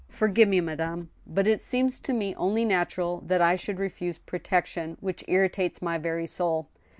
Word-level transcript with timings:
"Forgive 0.09 0.49
me, 0.49 0.61
madame. 0.61 1.11
But 1.27 1.45
it 1.45 1.61
seems 1.61 1.99
to 1.99 2.11
me 2.11 2.33
only 2.33 2.65
natural 2.65 3.21
that 3.27 3.39
I 3.39 3.55
should 3.55 3.77
refuse 3.77 4.17
protection 4.17 4.97
which 4.99 5.23
irritates 5.27 5.79
my 5.79 5.99
very 5.99 6.25
soul. 6.25 6.69